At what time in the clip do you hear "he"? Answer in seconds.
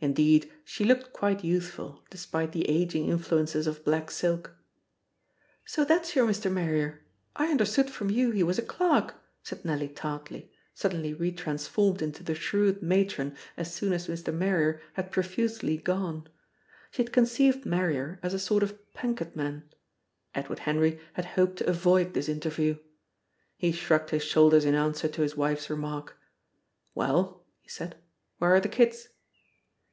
8.30-8.44, 23.56-23.72, 27.58-27.68